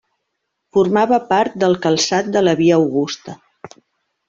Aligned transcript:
Formava 0.77 1.19
part 1.33 1.59
del 1.65 1.77
calçat 1.85 2.33
de 2.37 2.45
la 2.49 2.57
Via 2.63 2.81
Augusta. 2.81 3.39